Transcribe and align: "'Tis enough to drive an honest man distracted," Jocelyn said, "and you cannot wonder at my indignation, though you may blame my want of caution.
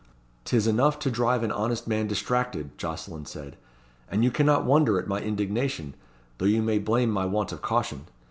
"'Tis 0.45 0.65
enough 0.65 0.97
to 0.97 1.11
drive 1.11 1.43
an 1.43 1.51
honest 1.51 1.87
man 1.87 2.07
distracted," 2.07 2.75
Jocelyn 2.75 3.27
said, 3.27 3.55
"and 4.09 4.23
you 4.23 4.31
cannot 4.31 4.65
wonder 4.65 4.97
at 4.97 5.07
my 5.07 5.19
indignation, 5.21 5.93
though 6.39 6.47
you 6.47 6.63
may 6.63 6.79
blame 6.79 7.11
my 7.11 7.25
want 7.27 7.51
of 7.51 7.61
caution. 7.61 8.07